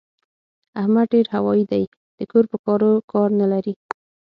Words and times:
احمد 0.81 1.05
ډېر 1.13 1.25
هوايي 1.35 1.63
دی؛ 1.71 1.83
د 2.17 2.19
کور 2.31 2.45
په 2.51 2.57
کارو 2.65 2.91
کار 3.11 3.29
نه 3.39 3.47
لري. 3.53 3.73